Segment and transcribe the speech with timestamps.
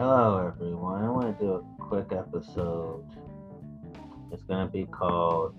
[0.00, 1.04] Hello, everyone.
[1.04, 3.04] I want to do a quick episode.
[4.32, 5.54] It's going to be called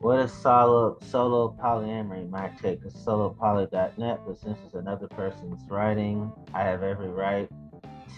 [0.00, 2.28] What is Solo, solo Polyamory?
[2.28, 7.48] My take is solopoly.net, but since it's another person's writing, I have every right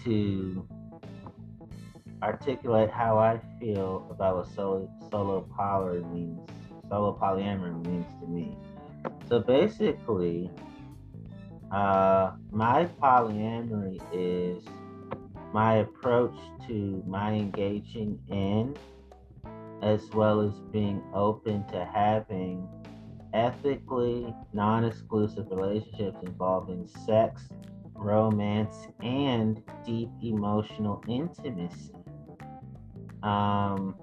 [0.03, 0.67] to
[2.23, 6.49] articulate how I feel about what solo, solo poly means,
[6.89, 8.57] solo polyamory means to me.
[9.29, 10.49] So basically,
[11.71, 14.63] uh, my polyamory is
[15.53, 16.35] my approach
[16.67, 18.75] to my engaging in,
[19.81, 22.67] as well as being open to having
[23.33, 27.49] ethically non exclusive relationships involving sex,
[27.95, 31.93] romance, and deep emotional intimacy.
[33.23, 33.95] Um,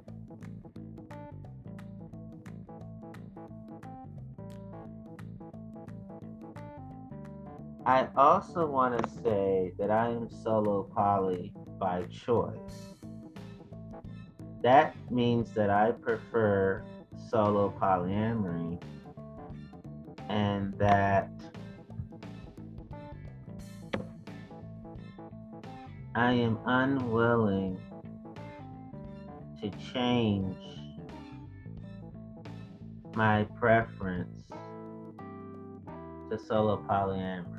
[7.88, 12.92] I also want to say that I am solo poly by choice.
[14.62, 16.84] That means that I prefer
[17.30, 18.78] solo polyamory
[20.28, 21.30] and that
[26.14, 27.80] I am unwilling
[29.62, 30.59] to change
[33.14, 34.42] my preference
[36.30, 37.57] to solo polyamory.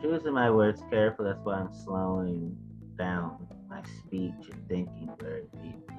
[0.00, 1.30] Choosing my words carefully.
[1.32, 2.56] That's why I'm slowing
[2.98, 5.94] down my speech and thinking very deeply.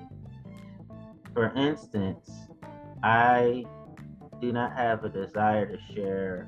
[1.34, 2.30] For instance,
[3.04, 3.66] I
[4.42, 6.48] do not have a desire to share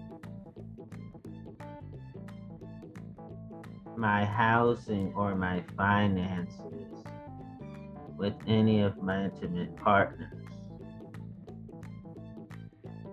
[3.95, 7.05] my housing or my finances
[8.17, 10.33] with any of my intimate partners.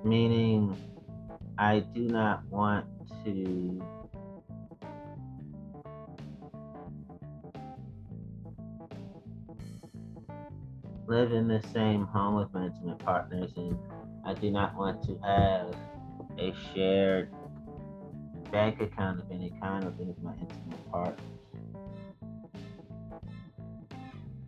[0.04, 0.76] Meaning,
[1.58, 2.86] I do not want
[3.24, 3.99] to
[11.10, 13.76] live in the same home with my intimate partners, and
[14.24, 15.74] I do not want to have
[16.38, 17.32] a shared
[18.52, 21.18] bank account of any kind with any of my intimate partners.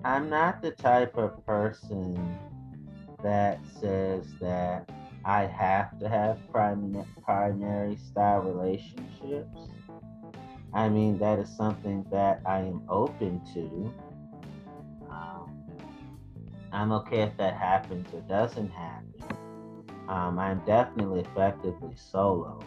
[0.05, 2.39] I'm not the type of person
[3.25, 4.89] that says that
[5.25, 9.69] I have to have prim- primary style relationships.
[10.73, 13.93] I mean, that is something that I am open to
[16.72, 19.12] I'm okay if that happens or doesn't happen.
[20.09, 22.60] Um, I'm definitely effectively solo.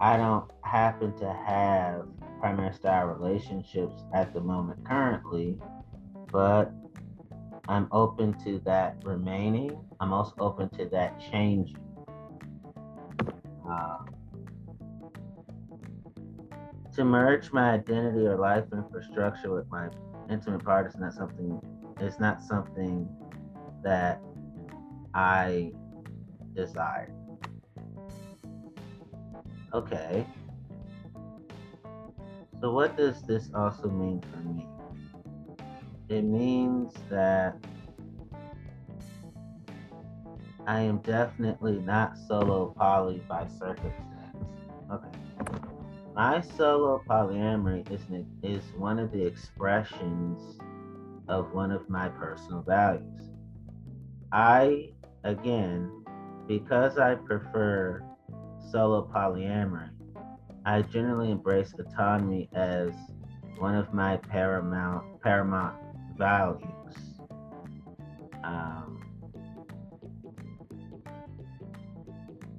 [0.00, 2.06] I don't happen to have
[2.40, 5.58] primary style relationships at the moment currently,
[6.32, 6.72] but
[7.68, 9.78] I'm open to that remaining.
[10.00, 11.76] I'm also open to that changing.
[13.68, 13.98] Uh,
[16.94, 19.88] to merge my identity or life infrastructure with my
[20.30, 21.60] intimate partner is not something
[22.00, 23.08] it's not something
[23.82, 24.20] that
[25.14, 25.72] I
[26.54, 27.12] desire.
[29.74, 30.26] Okay.
[32.60, 34.66] So, what does this also mean for me?
[36.08, 37.56] It means that
[40.66, 44.36] I am definitely not solo poly by circumstance.
[44.92, 45.08] Okay.
[46.14, 48.00] My solo polyamory is,
[48.42, 50.58] is one of the expressions
[51.28, 53.30] of one of my personal values.
[54.32, 54.90] I,
[55.24, 56.04] again,
[56.46, 58.02] because I prefer
[58.70, 59.90] solo polyamory,
[60.64, 62.92] I generally embrace autonomy as
[63.58, 65.76] one of my paramount paramount
[66.16, 66.94] values.
[68.44, 69.02] Um,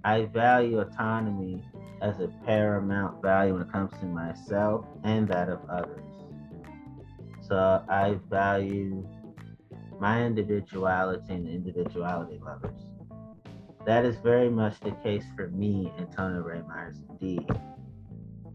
[0.03, 1.63] I value autonomy
[2.01, 6.08] as a paramount value when it comes to myself and that of others.
[7.49, 9.07] So I value
[9.99, 12.79] my individuality and individuality lovers.
[13.85, 17.49] That is very much the case for me, Antonio Ray Myers, indeed.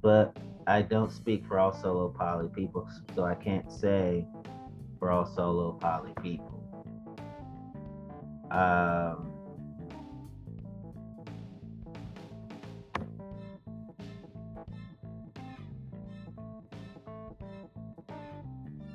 [0.01, 0.37] But
[0.67, 4.27] I don't speak for all solo poly people, so I can't say
[5.01, 6.63] for all solo poly people.
[8.51, 9.24] Um,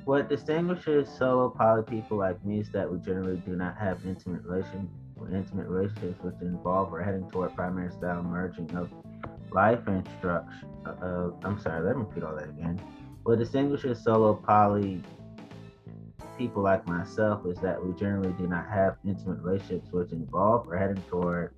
[0.04, 4.42] What distinguishes solo poly people like me is that we generally do not have intimate
[4.44, 4.88] relation
[5.32, 8.90] intimate relationships which involve or heading toward primary style merging of
[9.52, 10.68] life instruction.
[10.86, 12.80] Uh, uh, I'm sorry, let me repeat all that again.
[13.24, 15.02] What distinguishes solo poly
[16.38, 20.76] people like myself is that we generally do not have intimate relationships which involve or
[20.76, 21.54] heading toward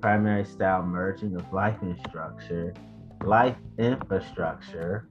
[0.00, 2.74] primary style merging of life infrastructure,
[3.24, 5.08] life infrastructure,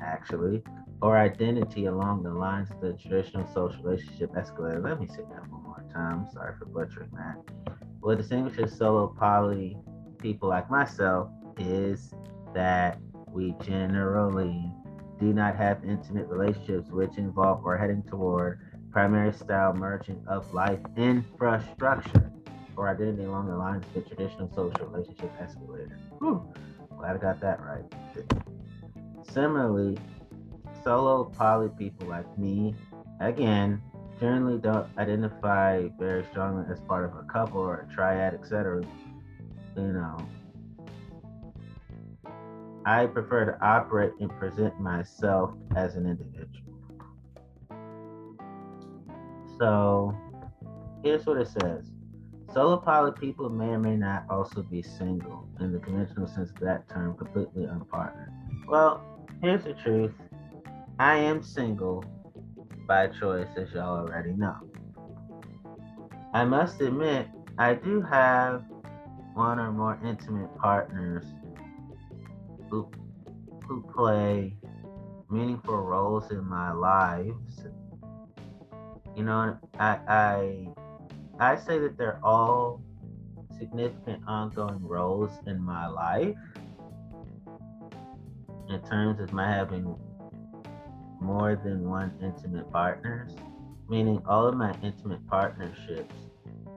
[0.00, 0.62] actually,
[1.02, 4.80] or identity along the lines of the traditional social relationship escalator.
[4.80, 6.26] Let me say that one more time.
[6.32, 7.36] Sorry for butchering that.
[8.00, 9.78] What distinguishes solo poly
[10.18, 12.12] people like myself is
[12.54, 12.98] that
[13.32, 14.70] we generally
[15.18, 18.60] do not have intimate relationships which involve or heading toward
[18.90, 22.30] primary style merging of life infrastructure
[22.76, 25.98] or identity along the lines of the traditional social relationship escalator.
[26.18, 26.42] Whew,
[26.98, 27.84] glad I got that right.
[29.30, 29.98] Similarly,
[30.82, 32.74] solo poly people like me,
[33.20, 33.82] again,
[34.20, 38.82] generally don't identify very strongly as part of a couple or a triad, etc.
[39.76, 40.28] You know,
[42.84, 46.70] I prefer to operate and present myself as an individual.
[49.58, 50.16] So
[51.02, 51.84] here's what it says.
[52.52, 56.58] Solo poly people may or may not also be single in the conventional sense of
[56.60, 58.32] that term, completely unpartnered.
[58.66, 59.00] Well,
[59.40, 60.12] here's the truth.
[61.00, 62.04] I am single
[62.86, 64.54] by choice, as y'all already know.
[66.34, 67.26] I must admit,
[67.56, 68.62] I do have
[69.32, 71.24] one or more intimate partners
[72.68, 72.90] who,
[73.66, 74.58] who play
[75.30, 77.64] meaningful roles in my lives.
[79.16, 80.68] You know, I, I
[81.38, 82.82] I say that they're all
[83.56, 86.36] significant ongoing roles in my life
[88.68, 89.96] in terms of my having
[91.20, 93.32] more than one intimate partners,
[93.88, 96.14] meaning all of my intimate partnerships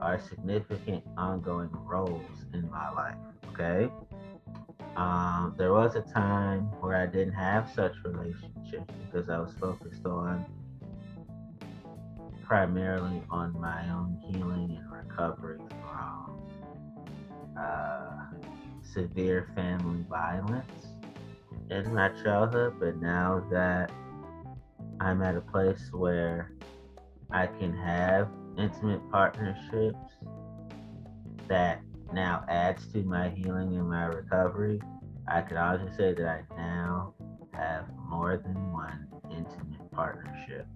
[0.00, 3.16] are significant ongoing roles in my life.
[3.48, 3.90] Okay.
[4.96, 10.06] Um, there was a time where I didn't have such relationships because I was focused
[10.06, 10.44] on
[12.44, 16.40] primarily on my own healing and recovery from
[17.58, 18.26] uh,
[18.82, 20.86] severe family violence
[21.70, 22.74] in my childhood.
[22.78, 23.90] But now that
[25.04, 26.50] I'm at a place where
[27.30, 29.98] I can have intimate partnerships
[31.46, 31.82] that
[32.14, 34.80] now adds to my healing and my recovery.
[35.28, 37.12] I could honestly say that I now
[37.52, 40.66] have more than one intimate partnership.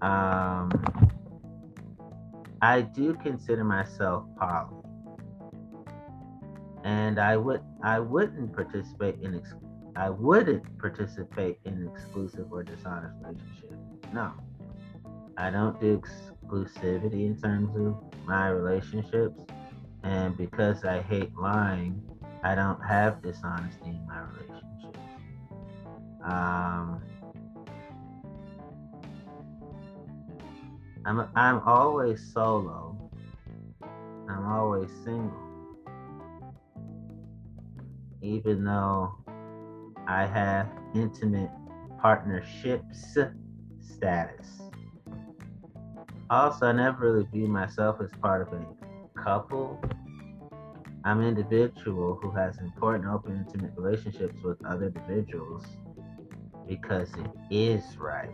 [0.00, 0.70] Um,
[2.62, 4.76] I do consider myself poly,
[6.84, 9.54] and I would I wouldn't participate in ex-
[9.96, 13.78] I wouldn't participate in exclusive or dishonest relationship.
[14.12, 14.32] No,
[15.38, 17.96] I don't do exclusivity in terms of
[18.26, 19.40] my relationships,
[20.02, 22.02] and because I hate lying,
[22.42, 24.98] I don't have dishonesty in my relationships.
[26.22, 27.02] Um,
[31.06, 32.98] I'm I'm always solo.
[34.28, 35.42] I'm always single.
[38.20, 39.14] Even though
[40.06, 41.50] I have intimate
[41.98, 43.16] partnerships
[43.80, 44.62] status.
[46.30, 49.80] Also, I never really view myself as part of a couple.
[51.04, 55.64] I'm an individual who has important, open, intimate relationships with other individuals
[56.68, 58.30] because it is right.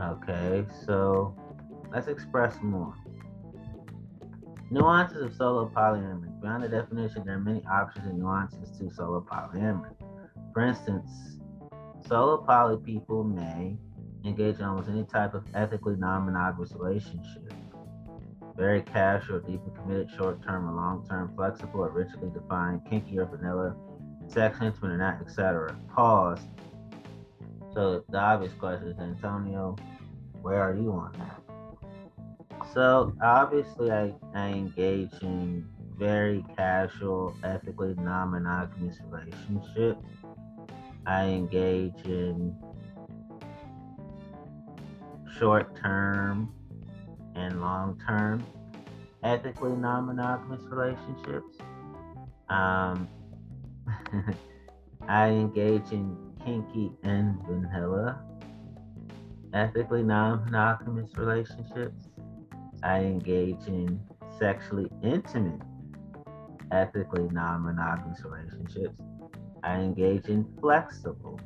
[0.00, 1.34] Okay, so
[1.92, 2.94] let's express more.
[4.70, 6.40] Nuances of solo polyamory.
[6.40, 9.94] Beyond the definition, there are many options and nuances to solo polyamory.
[10.52, 11.38] For instance,
[12.06, 13.76] solo poly people may
[14.24, 17.52] engage in almost any type of ethically non monogamous relationship.
[18.56, 23.26] Very casual, deeply committed, short term or long term, flexible or rigidly defined, kinky or
[23.26, 23.74] vanilla,
[24.28, 25.76] sex, intimate or not, etc.
[25.94, 26.40] Pause
[27.74, 29.74] so the obvious question is, Antonio,
[30.42, 31.43] where are you on that?
[32.74, 35.64] So obviously, I, I engage in
[35.96, 40.04] very casual, ethically non-monogamous relationships.
[41.06, 42.56] I engage in
[45.38, 46.52] short-term
[47.36, 48.44] and long-term
[49.22, 51.58] ethically non-monogamous relationships.
[52.48, 53.08] Um,
[55.08, 58.20] I engage in kinky and vanilla,
[59.52, 62.08] ethically non monogamous relationships.
[62.84, 63.98] I engage in
[64.38, 65.62] sexually intimate,
[66.70, 69.00] ethically non monogamous relationships.
[69.62, 71.40] I engage in flexible,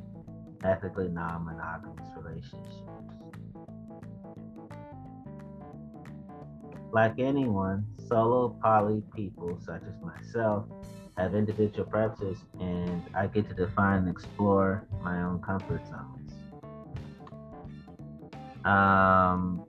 [0.65, 2.83] ethically non monogamous relationships.
[6.91, 10.65] Like anyone, solo poly people such as myself
[11.17, 16.33] have individual preferences, and I get to define and explore my own comfort zones.
[18.65, 19.65] Um,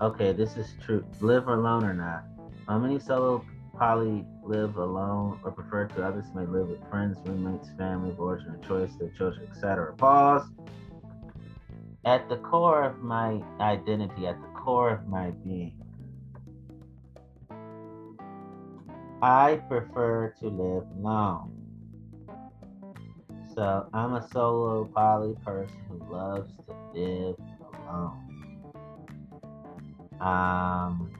[0.00, 1.04] Okay, this is true.
[1.20, 2.22] Live alone or not?
[2.68, 3.44] How many solo
[3.76, 8.50] poly live alone or prefer to others may live with friends, roommates, family of origin
[8.50, 9.94] or choice, their children, etc.
[9.94, 10.50] Pause.
[12.04, 15.74] At the core of my identity, at the core of my being,
[19.20, 21.54] I prefer to live alone.
[23.56, 27.36] So I'm a solo poly person who loves to live
[27.88, 28.27] alone.
[30.20, 31.12] Um,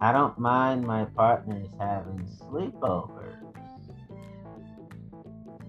[0.00, 3.34] I don't mind my partners having sleepovers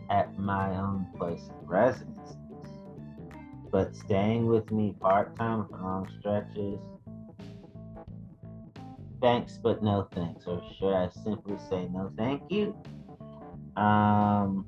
[0.10, 2.38] at my own place of residence,
[3.72, 6.79] but staying with me part time for long stretches.
[9.22, 10.46] Thanks, but no thanks.
[10.46, 12.75] Or should I simply say no thank you?
[13.75, 14.65] Um,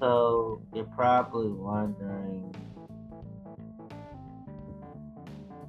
[0.00, 2.53] so you're probably wondering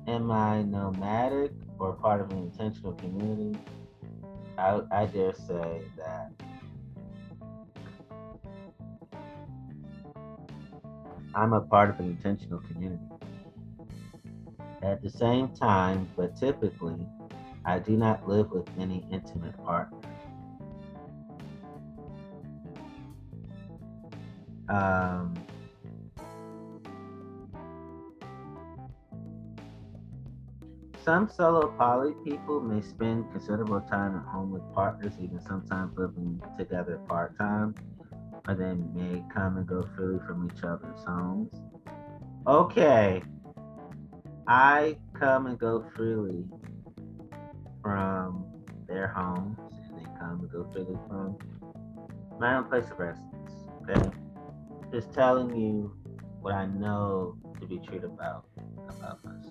[0.08, 3.58] Am I nomadic or part of an intentional community?
[4.58, 6.32] I, I dare say that
[11.34, 13.04] I'm a part of an intentional community.
[14.84, 17.08] At the same time, but typically,
[17.66, 19.98] I do not live with any intimate partner.
[24.70, 25.45] Um,
[31.06, 36.42] Some solo poly people may spend considerable time at home with partners, even sometimes living
[36.58, 37.76] together part time,
[38.48, 41.52] or they may come and go freely from each other's homes.
[42.48, 43.22] Okay,
[44.48, 46.44] I come and go freely
[47.84, 48.48] from
[48.88, 51.38] their homes, and they come and go freely from
[52.40, 53.52] my own place of residence.
[53.88, 54.10] Okay,
[54.92, 55.96] just telling you
[56.42, 58.48] what I know to be true about
[58.90, 59.45] about myself.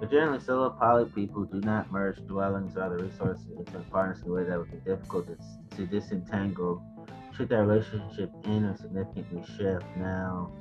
[0.00, 4.30] But generally, solo poly people do not merge dwellings or other resources into partners in
[4.30, 6.82] a way that would be difficult to, to disentangle
[7.36, 9.84] should their relationship end or significantly shift.
[9.96, 10.52] Now,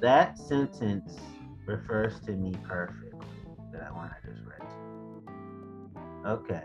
[0.00, 1.16] that sentence
[1.66, 3.10] refers to me perfectly
[3.72, 4.62] that one I just read.
[6.26, 6.62] Okay.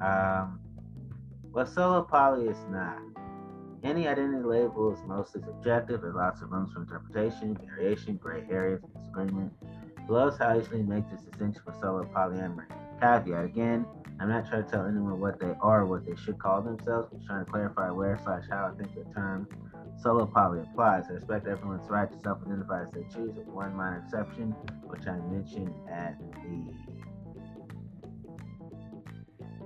[0.00, 0.60] Um,
[1.52, 2.98] well, solo poly is not.
[3.82, 6.00] Any identity label is mostly subjective.
[6.00, 9.52] There's lots of rooms for interpretation, variation, gray areas, disagreement.
[10.08, 12.66] Loves how easily make this distinction for solo polyamory.
[13.00, 13.86] Caveat again,
[14.20, 17.08] I'm not trying to tell anyone what they are or what they should call themselves,
[17.10, 19.48] but trying to clarify where slash how I think the term
[20.00, 21.04] solo poly applies.
[21.08, 24.50] I respect everyone's right to self identify as they choose, with one minor exception,
[24.82, 26.64] which I mentioned at the.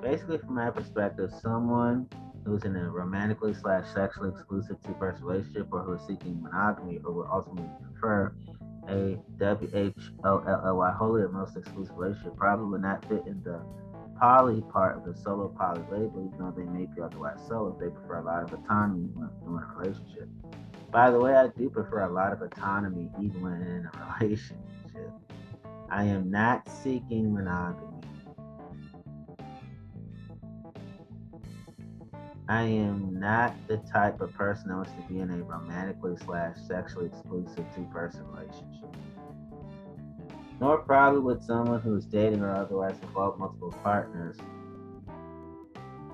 [0.01, 2.09] Basically, from my perspective, someone
[2.45, 7.01] who's in a romantically slash sexually exclusive two person relationship or who is seeking monogamy
[7.05, 8.33] or would ultimately prefer
[8.89, 13.05] a W H O L L Y wholly or most exclusive relationship probably would not
[13.09, 13.61] fit in the
[14.19, 17.79] poly part of the solo poly label, even though they may be otherwise solo if
[17.79, 20.29] they prefer a lot of autonomy when in a relationship.
[20.91, 24.59] By the way, I do prefer a lot of autonomy even when in a relationship.
[25.91, 27.99] I am not seeking monogamy.
[32.51, 36.57] I am not the type of person that wants to be in a romantically slash
[36.67, 38.78] sexually exclusive two person relationship.
[40.61, 44.37] Nor probably with someone who is dating or otherwise involved multiple partners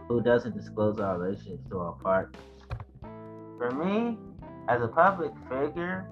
[0.09, 2.43] who doesn't disclose our relationships to all partners.
[3.57, 4.19] For me,
[4.69, 6.11] as a public figure,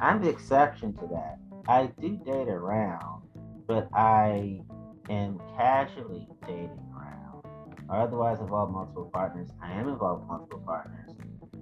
[0.00, 1.38] I'm the exception to that.
[1.68, 3.22] I do date around,
[3.66, 4.62] but I
[5.10, 7.44] am casually dating around,
[7.88, 9.50] or otherwise involve multiple partners.
[9.62, 11.10] I am involved with multiple partners.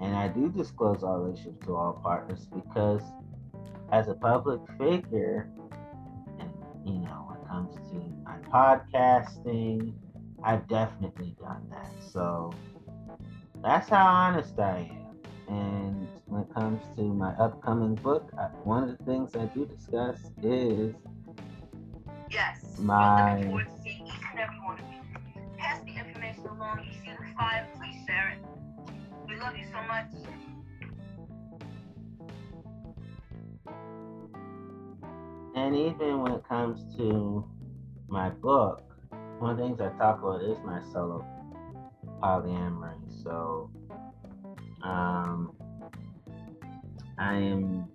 [0.00, 3.02] And I do disclose our relationships to all partners because
[3.90, 5.50] as a public figure,
[6.88, 9.92] you know, when it comes to my podcasting,
[10.42, 11.92] I've definitely done that.
[12.12, 12.54] So
[13.62, 15.54] that's how honest I am.
[15.54, 19.66] And when it comes to my upcoming book, I, one of the things I do
[19.66, 20.94] discuss is
[22.30, 23.40] yes, my
[26.68, 26.84] along.
[26.86, 28.38] You see the fire, please share it.
[29.28, 30.47] We love you so much.
[35.68, 37.44] And even when it comes to
[38.08, 38.80] my book,
[39.38, 41.22] one of the things I talk about is my solo
[42.22, 42.96] polyamory.
[43.22, 43.70] So,
[44.82, 45.52] um,
[47.18, 47.86] I am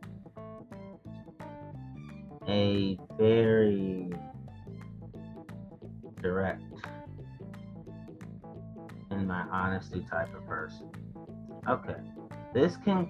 [2.48, 4.14] a very
[6.22, 6.62] direct
[9.10, 10.92] in my honesty type of person.
[11.68, 11.96] Okay.
[12.54, 13.10] This can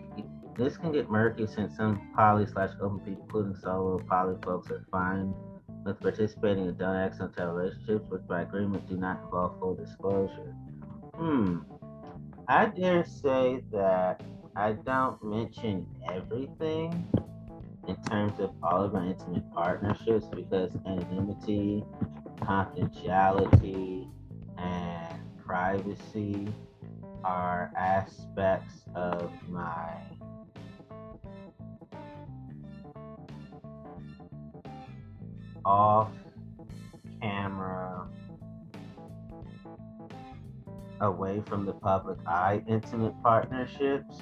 [0.55, 4.85] this can get murky since some poly slash open people, including solo poly folks, are
[4.91, 5.33] fine
[5.85, 9.75] with participating in don't ask, don't tell relationships, which by agreement do not involve full
[9.75, 10.55] disclosure.
[11.15, 11.59] Hmm.
[12.47, 14.21] I dare say that
[14.55, 17.07] I don't mention everything
[17.87, 21.83] in terms of all of my intimate partnerships because anonymity,
[22.41, 24.09] confidentiality,
[24.57, 26.47] and privacy
[27.23, 29.95] are aspects of my
[35.65, 36.11] off
[37.21, 38.07] camera
[41.01, 44.21] away from the public eye intimate partnerships.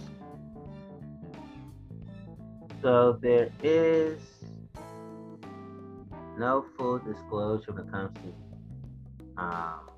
[2.81, 4.19] So there is
[6.37, 9.89] no full disclosure when it comes to um,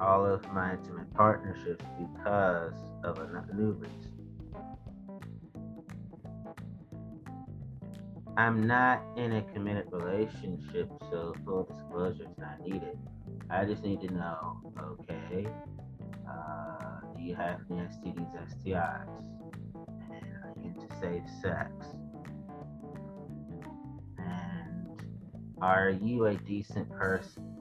[0.00, 4.15] all of my intimate partnerships because of a new reason.
[8.36, 12.98] I'm not in a committed relationship, so full disclosure is not needed.
[13.48, 15.46] I just need to know, okay,
[16.28, 18.30] uh, do you have any STDs,
[18.66, 19.08] STIs?
[20.10, 21.70] And are you into safe sex?
[24.18, 25.00] And
[25.62, 27.56] are you a decent person?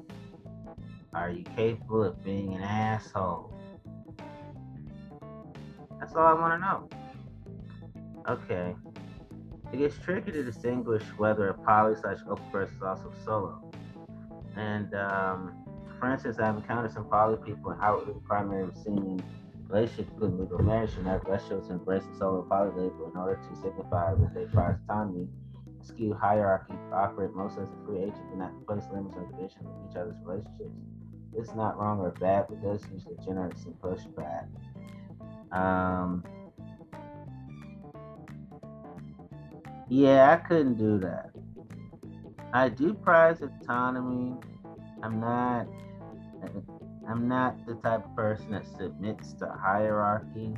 [1.13, 3.53] Are you capable of being an asshole?
[5.99, 6.89] That's all I want to know.
[8.27, 8.75] Okay.
[9.73, 13.71] It gets tricky to distinguish whether a poly slash open person is also solo.
[14.55, 15.65] And um,
[15.99, 19.21] for instance, I've encountered some poly people in outwardly primary seeming
[19.67, 23.55] relationships, including legal marriage, and have to embrace the solo poly label in order to
[23.55, 25.27] signify that they prize autonomy,
[25.81, 29.91] skew hierarchy, operate mostly as a free agent, and not place limits on conditions of
[29.91, 30.71] each other's relationships.
[31.37, 34.47] It's not wrong or bad, but does usually generate some pushback.
[35.51, 36.23] Um,
[39.89, 41.31] yeah, I couldn't do that.
[42.53, 44.35] I do prize autonomy.
[45.03, 45.67] I'm not.
[47.07, 50.53] I'm not the type of person that submits to hierarchy,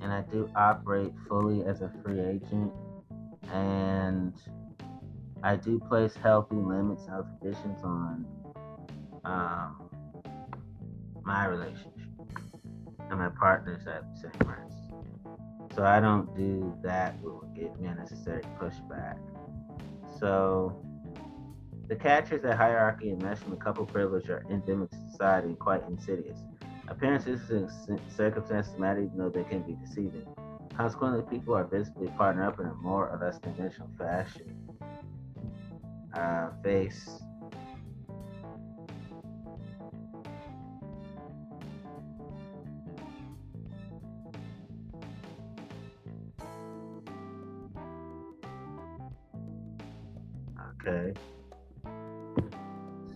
[0.00, 2.72] and I do operate fully as a free agent.
[3.52, 4.34] And
[5.42, 8.26] I do place healthy limits and conditions on
[9.24, 9.90] um,
[11.22, 11.94] my relationship
[13.10, 14.73] and my partners have the same rights.
[15.74, 19.18] So I don't do that will give me unnecessary pushback.
[20.20, 20.80] So
[21.88, 26.38] the catchers that hierarchy and enmeshment couple privilege are endemic to society and quite insidious.
[26.88, 30.26] Appearances and circumstances matter even though they can be deceiving.
[30.76, 34.60] Consequently, people are visibly partnered up in a more or less conventional fashion.
[36.14, 37.20] Uh, face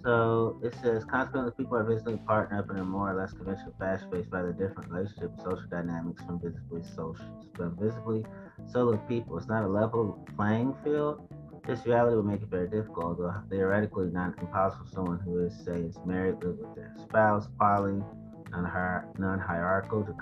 [0.08, 3.74] So it says consequently people are visibly partnered up in a more or less conventional
[3.78, 8.24] fashion based by the different relationship and social dynamics from visibly social from visibly
[8.72, 9.36] solo people.
[9.36, 11.28] It's not a level playing field.
[11.66, 15.52] This reality would make it very difficult, although theoretically not impossible for someone who is,
[15.62, 18.02] say, is married, live with their spouse, poly,
[18.50, 20.14] non-hierarchical to,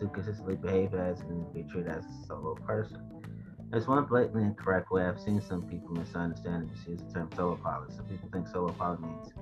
[0.00, 3.19] to consistently behave as and be treated as a solo person.
[3.70, 7.54] There's one blatantly incorrect way I've seen some people misunderstand and misuse the term solo
[7.54, 7.86] poly.
[7.94, 9.32] Some people think solo poly means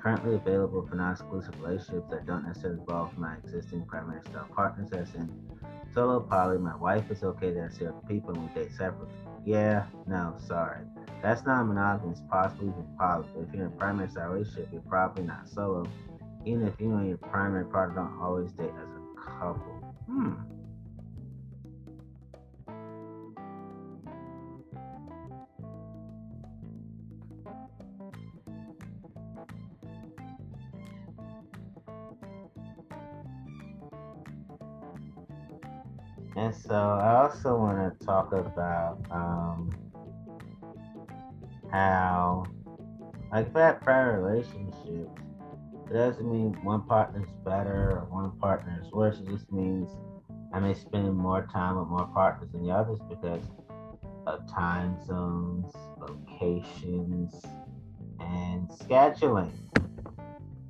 [0.00, 4.92] currently available for non-exclusive relationships that don't necessarily involve my existing primary style partners.
[4.92, 5.28] As in
[5.92, 9.12] solo poly, my wife is okay to see other people and we date separately.
[9.44, 10.82] Yeah, no, sorry.
[11.20, 13.26] That's not monogamous, possibly even poly.
[13.34, 15.88] But if you're in a primary style relationship, you're probably not solo.
[16.46, 19.94] Even if you and your primary partner don't always date as a couple.
[20.06, 20.34] Hmm.
[37.32, 39.70] Also want to talk about um,
[41.70, 42.44] how,
[43.32, 45.18] like, that prior relationships,
[45.88, 49.18] it doesn't mean one partner's better or one partner's worse.
[49.18, 49.90] It just means
[50.52, 53.42] I may spend more time with more partners than the others because
[54.26, 57.42] of time zones, locations,
[58.20, 59.52] and scheduling.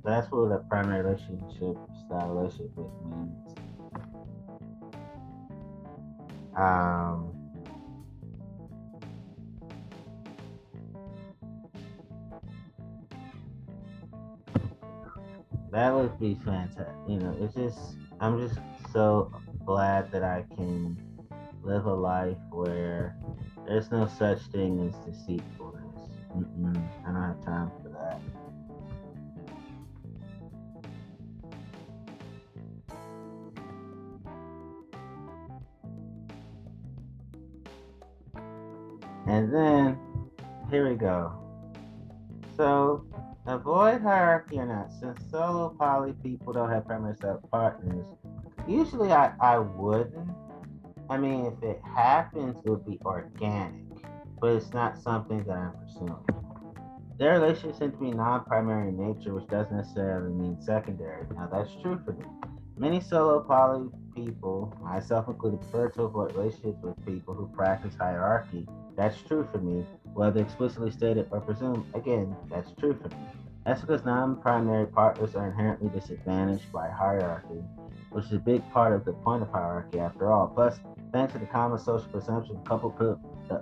[0.05, 3.42] That's what a primary relationship style relationship means.
[6.55, 7.33] Um,
[15.71, 16.87] that would be fantastic.
[17.07, 18.59] You know, it's just I'm just
[18.91, 19.31] so
[19.65, 20.97] glad that I can
[21.63, 23.17] live a life where
[23.65, 26.09] there's no such thing as deceitfulness.
[26.35, 27.71] Mm-mm, I don't have time
[39.33, 39.97] And then
[40.69, 41.33] here we go.
[42.55, 43.03] So
[43.47, 44.91] avoid hierarchy or not.
[44.99, 48.05] Since solo poly people don't have primary self partners,
[48.67, 50.29] usually I, I wouldn't.
[51.09, 53.73] I mean, if it happens, it would be organic,
[54.39, 56.23] but it's not something that I'm pursuing.
[57.17, 61.25] Their relationships tend to be non-primary in nature, which doesn't necessarily mean secondary.
[61.33, 62.25] Now, that's true for me.
[62.77, 68.67] Many solo poly people, myself included, prefer to avoid relationships with people who practice hierarchy.
[68.95, 71.85] That's true for me, whether explicitly stated or presumed.
[71.95, 73.15] Again, that's true for me.
[73.65, 77.63] That's because non-primary partners are inherently disadvantaged by hierarchy,
[78.11, 80.47] which is a big part of the point of hierarchy after all.
[80.47, 80.77] Plus,
[81.11, 83.15] thanks to the common social presumption of couple pri-
[83.49, 83.61] uh,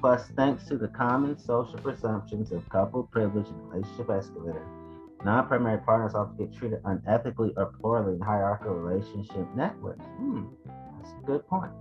[0.00, 4.66] plus thanks to the common social presumptions of couple privilege and relationship escalator,
[5.24, 10.04] non-primary partners often get treated unethically or poorly in hierarchical relationship networks.
[10.18, 10.44] Hmm,
[11.00, 11.72] that's a good point.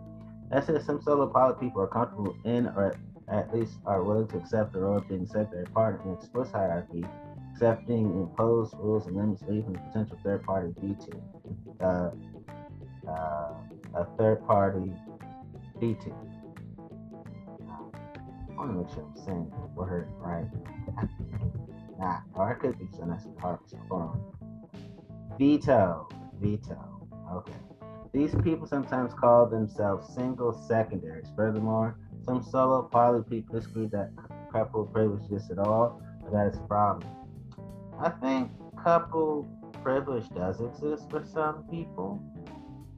[0.62, 2.96] Some solo poly people are comfortable in or
[3.28, 7.04] at least are willing to accept the role of being secondary partner in explicit hierarchy,
[7.52, 11.22] accepting imposed rules and limits, even potential third party veto.
[11.82, 12.12] Uh,
[13.10, 13.54] uh,
[13.96, 14.92] a third party
[15.80, 16.16] veto.
[18.52, 20.46] I want to make sure I'm saying the word right.
[22.00, 23.60] nah, or I could be so that's hard.
[23.90, 24.22] Hold on.
[25.40, 26.08] Veto.
[26.40, 27.08] Veto.
[27.32, 27.54] Okay.
[28.14, 31.28] These people sometimes call themselves single secondaries.
[31.36, 34.12] Furthermore, some solo poly people disagree that
[34.52, 36.00] couple privilege exists at all,
[36.32, 37.10] that is a problem.
[38.00, 38.52] I think
[38.84, 39.48] couple
[39.82, 42.22] privilege does exist for some people.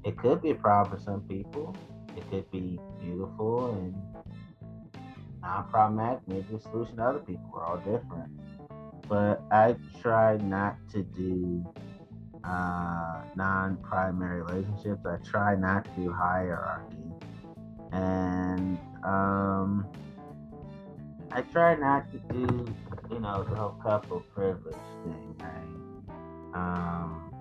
[0.03, 1.75] It could be a problem for some people.
[2.17, 3.95] It could be beautiful and
[5.41, 7.49] non-problematic, maybe a solution to other people.
[7.53, 8.31] We're all different.
[9.07, 11.65] But I try not to do
[12.45, 15.05] uh, non-primary relationships.
[15.05, 16.97] I try not to do hierarchy,
[17.91, 19.87] and um,
[21.31, 22.65] I try not to do,
[23.11, 25.35] you know, the whole couple privilege thing.
[25.39, 26.53] Right?
[26.53, 27.33] Um,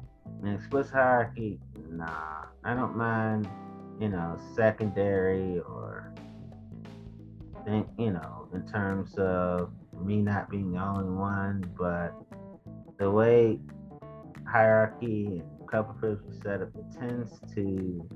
[0.42, 2.46] an explicit hierarchy, nah.
[2.64, 3.48] I don't mind,
[4.00, 6.12] you know, secondary or
[7.64, 9.70] think, you know, in terms of
[10.02, 12.14] me not being the only one, but
[12.98, 13.58] the way
[14.54, 18.08] hierarchy and couple privilege is set up, it tends to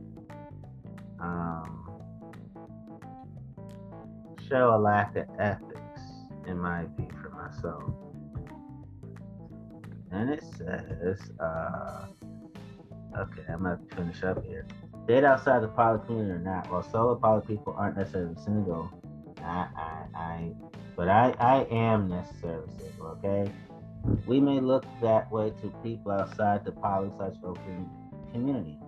[1.21, 1.91] um,
[4.49, 6.01] show a lack of ethics,
[6.47, 7.83] in my view, for myself.
[10.13, 12.07] And it says, uh,
[13.19, 14.65] okay, I'm gonna finish up here.
[15.09, 16.71] Date outside the poly community or not?
[16.71, 18.89] Well, solo poly people aren't necessarily single.
[19.43, 20.53] I, I, I,
[20.95, 23.19] but I, I am necessarily single.
[23.25, 23.51] Okay,
[24.27, 27.89] we may look that way to people outside the poly slash open
[28.33, 28.79] community.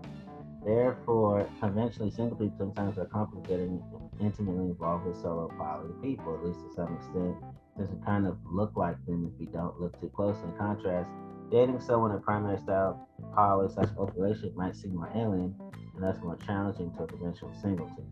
[0.65, 3.83] Therefore, conventionally single people sometimes are comfortable getting
[4.21, 7.37] intimately involved with solo poly people, at least to some extent,
[7.77, 10.37] since we kind of look like them if we don't look too close.
[10.45, 11.09] In contrast,
[11.51, 15.55] dating someone in primary style poly slash relationship might seem more alien
[15.95, 18.07] and thus more challenging to a conventional singleton.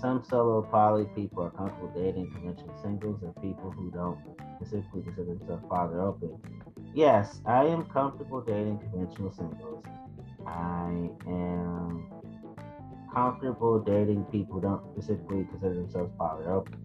[0.00, 4.18] Some solo poly people are comfortable dating conventional singles and people who don't
[4.56, 6.38] specifically consider themselves poly open.
[6.94, 9.84] Yes, I am comfortable dating conventional singles.
[10.46, 12.06] I am
[13.12, 16.76] comfortable dating people who don't specifically consider themselves poly open.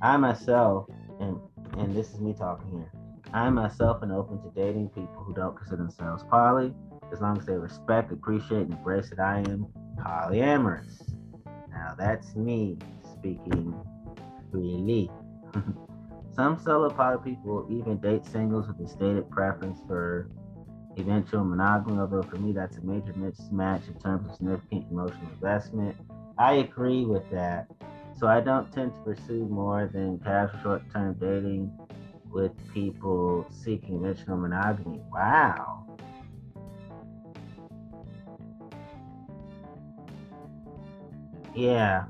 [0.00, 0.86] I myself,
[1.20, 1.38] and
[1.76, 2.92] and this is me talking here.
[3.34, 6.72] I myself am open to dating people who don't consider themselves poly,
[7.12, 9.66] as long as they respect, appreciate, and embrace that I am
[9.98, 11.17] polyamorous.
[11.78, 12.76] Now that's me
[13.12, 13.74] speaking
[14.50, 15.10] freely.
[16.34, 20.28] Some poly people even date singles with a stated preference for
[20.96, 25.96] eventual monogamy, although for me that's a major mismatch in terms of significant emotional investment.
[26.36, 27.66] I agree with that.
[28.16, 31.72] So I don't tend to pursue more than casual short term dating
[32.30, 35.00] with people seeking eventual monogamy.
[35.12, 35.87] Wow.
[41.58, 42.04] Yeah.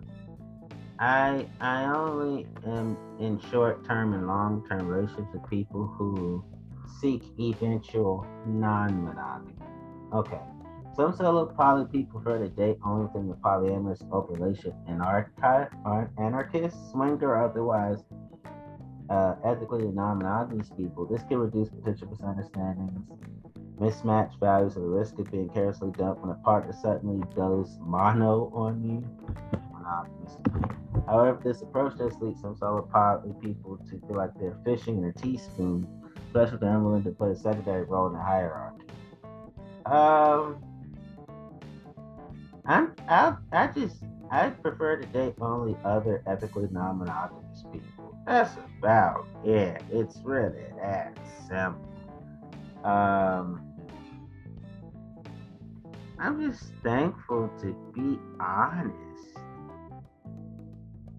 [0.98, 6.44] I I only am in short term and long term relationships with people who
[7.00, 9.54] seek eventual non-monogamy.
[10.12, 10.40] Okay.
[10.94, 16.10] Some solo poly people prefer to date only within the polyamorous open relationship anarchi- or
[16.18, 18.04] anarchist, swinger, or otherwise
[19.08, 21.06] uh, ethically non-monogamous people.
[21.06, 23.00] This can reduce potential misunderstandings
[23.80, 28.50] mismatched values of the risk of being carelessly dumped when a partner suddenly goes mono
[28.54, 29.04] on you.
[31.06, 35.04] However, this approach does lead some solo poly people to feel like they're fishing in
[35.04, 35.86] a teaspoon,
[36.26, 38.84] especially if they're unwilling to play a secondary role in the hierarchy.
[39.86, 40.62] Um,
[42.66, 43.96] I'm I, I just
[44.30, 48.14] I prefer to date only other ethically non-monogamous people.
[48.26, 49.82] That's about it.
[49.90, 51.16] It's really that
[51.48, 51.88] simple.
[52.84, 53.57] Um,
[56.20, 59.38] I'm just thankful to be honest.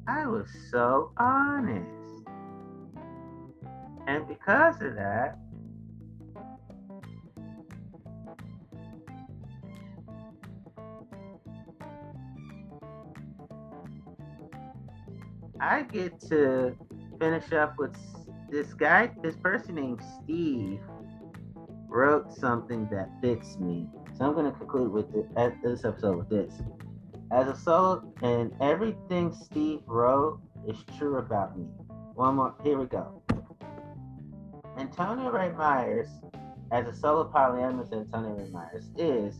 [0.07, 1.87] I was so honest.
[4.07, 5.37] And because of that,
[15.61, 16.75] I get to
[17.19, 17.95] finish up with
[18.49, 20.81] this guy, this person named Steve
[21.87, 23.87] wrote something that fits me.
[24.19, 26.53] So I'm going to conclude with this episode with this.
[27.31, 31.63] As a solo, and everything Steve wrote is true about me.
[32.15, 33.23] One more, here we go.
[34.77, 36.09] Antonio Ray Myers,
[36.73, 39.35] as a solo polyamorous Antonio Ray Myers, is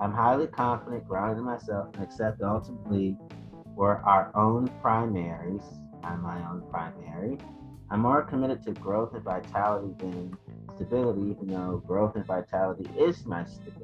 [0.00, 3.16] I'm highly confident, grounded in myself, and accept ultimately
[3.76, 5.62] we're our own primaries.
[6.02, 7.38] I'm my own primary.
[7.88, 10.36] I'm more committed to growth and vitality than
[10.74, 13.83] stability, even though growth and vitality is my stability.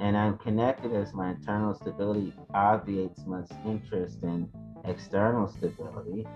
[0.00, 4.48] And I'm connected as my internal stability obviates much interest in
[4.84, 6.26] external stability.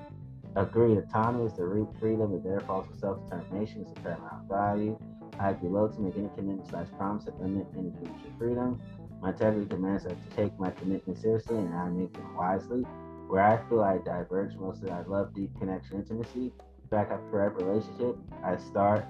[0.57, 4.98] Agreed, autonomy is the root freedom, and therefore also self-determination is the paramount value.
[5.38, 8.81] I'd be loath to make any commitment slash promise that limit any future freedom.
[9.20, 12.83] My integrity demands I take my commitment seriously and I make them wisely.
[13.29, 16.53] Where I feel I diverge mostly, I love deep connection, intimacy.
[16.90, 18.16] Back up I prefer relationship.
[18.42, 19.05] I start,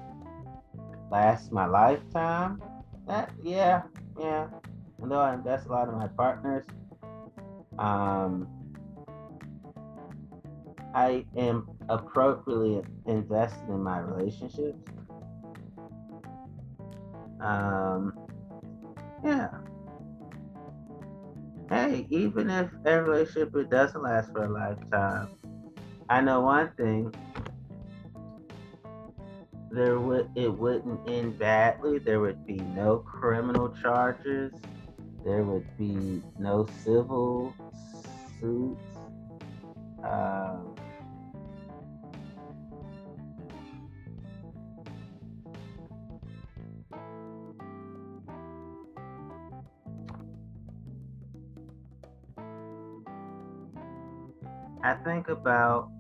[1.10, 2.60] last my lifetime.
[3.08, 3.82] That, yeah,
[4.18, 4.46] yeah.
[5.00, 6.64] Although I invest a lot in my partners,
[7.78, 8.46] um,
[10.94, 14.78] I am appropriately invested in my relationships.
[17.40, 18.12] Um,
[19.24, 19.48] yeah
[21.70, 25.28] hey, even if a relationship doesn't last for a lifetime,
[26.08, 27.14] I know one thing.
[29.70, 31.98] There would it wouldn't end badly.
[31.98, 34.52] There would be no criminal charges.
[35.24, 37.54] There would be no civil
[38.40, 38.80] suits.
[40.02, 40.74] Um,
[54.82, 55.90] I think about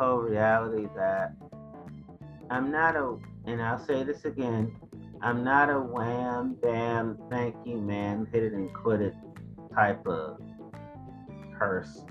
[0.00, 1.34] whole reality that
[2.48, 4.74] I'm not a, and I'll say this again,
[5.20, 9.14] I'm not a wham, bam, thank you, man, hit it and quit it
[9.74, 10.38] type of
[11.58, 12.06] person.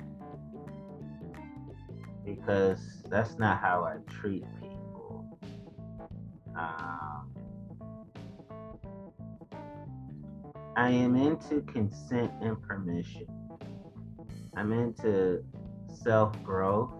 [2.23, 5.25] Because that's not how I treat people.
[6.55, 7.31] Um,
[10.77, 13.25] I am into consent and permission.
[14.55, 15.43] I'm into
[15.87, 16.98] self growth.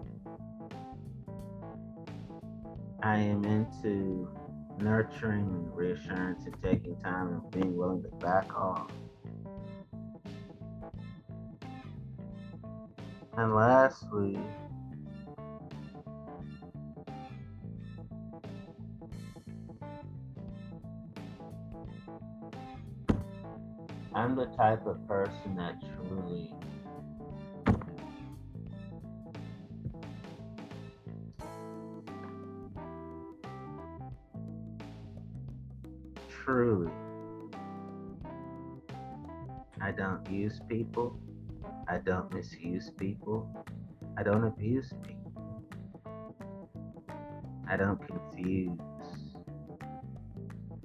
[3.10, 3.44] I mm-hmm.
[3.44, 4.28] am into
[4.78, 8.92] nurturing and reassurance and taking time and being willing to back off.
[13.36, 14.38] And lastly,
[24.14, 26.54] I'm the type of person that truly
[36.50, 36.92] truly
[39.80, 41.20] I don't use people.
[41.88, 43.50] I don't misuse people.
[44.18, 45.32] I don't abuse people.
[47.68, 48.78] I don't confuse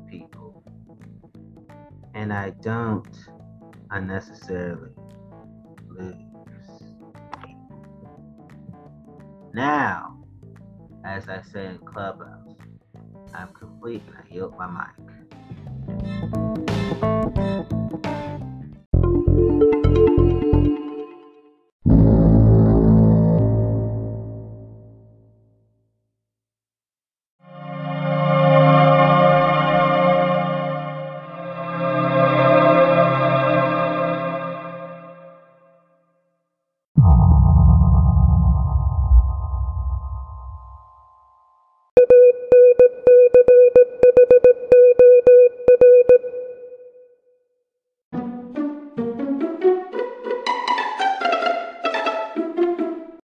[0.10, 0.56] people.
[2.16, 3.18] and I don't
[3.92, 4.92] unnecessarily
[5.90, 6.16] lose.
[9.54, 10.18] Now,
[11.06, 12.58] as I say in Clubhouse,
[13.34, 15.05] I'm complete and I yield my mic.